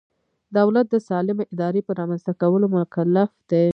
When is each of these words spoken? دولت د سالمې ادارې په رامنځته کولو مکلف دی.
دولت 0.57 0.85
د 0.89 0.95
سالمې 1.07 1.45
ادارې 1.53 1.81
په 1.87 1.91
رامنځته 1.99 2.33
کولو 2.41 2.65
مکلف 2.77 3.29
دی. 3.49 3.65